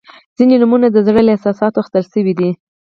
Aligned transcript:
•ځینې 0.37 0.55
نومونه 0.61 0.87
د 0.91 0.97
زړه 1.07 1.21
له 1.23 1.31
احساساتو 1.33 1.81
اخیستل 1.83 2.03
شوي 2.13 2.33
دي. 2.39 2.49